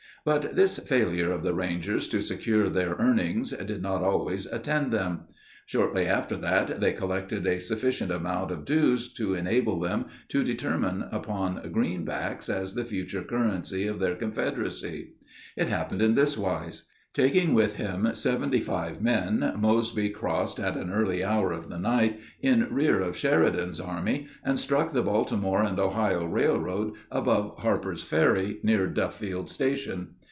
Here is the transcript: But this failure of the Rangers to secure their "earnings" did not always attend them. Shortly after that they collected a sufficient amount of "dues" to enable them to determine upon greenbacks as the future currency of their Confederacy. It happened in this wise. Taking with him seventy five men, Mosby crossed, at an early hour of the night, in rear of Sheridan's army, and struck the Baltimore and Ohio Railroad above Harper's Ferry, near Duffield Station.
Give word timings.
But 0.23 0.55
this 0.55 0.77
failure 0.77 1.31
of 1.31 1.41
the 1.41 1.55
Rangers 1.55 2.07
to 2.09 2.21
secure 2.21 2.69
their 2.69 2.93
"earnings" 2.99 3.49
did 3.53 3.81
not 3.81 4.03
always 4.03 4.45
attend 4.45 4.91
them. 4.93 5.21
Shortly 5.65 6.05
after 6.05 6.37
that 6.37 6.79
they 6.79 6.91
collected 6.91 7.47
a 7.47 7.59
sufficient 7.59 8.11
amount 8.11 8.51
of 8.51 8.63
"dues" 8.63 9.11
to 9.15 9.33
enable 9.33 9.79
them 9.79 10.05
to 10.27 10.43
determine 10.43 11.05
upon 11.11 11.55
greenbacks 11.71 12.49
as 12.49 12.75
the 12.75 12.85
future 12.85 13.23
currency 13.23 13.87
of 13.87 13.99
their 13.99 14.13
Confederacy. 14.13 15.13
It 15.57 15.69
happened 15.69 16.03
in 16.03 16.13
this 16.13 16.37
wise. 16.37 16.87
Taking 17.13 17.53
with 17.53 17.75
him 17.75 18.07
seventy 18.13 18.61
five 18.61 19.01
men, 19.01 19.51
Mosby 19.57 20.07
crossed, 20.11 20.61
at 20.61 20.77
an 20.77 20.93
early 20.93 21.25
hour 21.25 21.51
of 21.51 21.67
the 21.67 21.77
night, 21.77 22.21
in 22.39 22.73
rear 22.73 23.01
of 23.01 23.17
Sheridan's 23.17 23.81
army, 23.81 24.27
and 24.45 24.57
struck 24.57 24.93
the 24.93 25.01
Baltimore 25.01 25.61
and 25.61 25.77
Ohio 25.77 26.23
Railroad 26.23 26.93
above 27.11 27.57
Harper's 27.59 28.01
Ferry, 28.01 28.61
near 28.63 28.87
Duffield 28.87 29.49
Station. 29.49 30.11